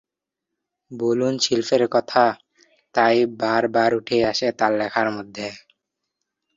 বুনন 0.91 1.35
শিল্পের 1.39 1.83
কথা 1.87 2.23
তাই 2.95 3.17
বারবার 3.41 3.91
উঠে 3.93 4.17
আসে 4.25 4.47
তার 4.59 4.71
লেখার 4.77 5.07
মধ্যে। 5.11 5.47